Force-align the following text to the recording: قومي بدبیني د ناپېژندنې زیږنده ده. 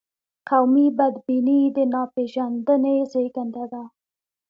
قومي 0.49 0.87
بدبیني 0.97 1.59
د 1.75 1.77
ناپېژندنې 1.93 2.95
زیږنده 3.11 3.65
ده. 3.71 3.83